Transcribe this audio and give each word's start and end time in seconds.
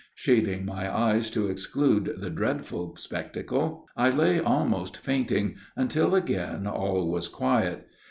Shading 0.15 0.65
my 0.65 0.91
eyes 0.91 1.29
to 1.29 1.47
exclude 1.47 2.15
the 2.17 2.31
dreadful 2.31 2.95
spectacle, 2.95 3.85
I 3.95 4.09
lay 4.09 4.39
almost 4.39 4.97
fainting, 4.97 5.57
until 5.75 6.15
again 6.15 6.65
all 6.65 7.07
was 7.07 7.27
quiet. 7.27 7.87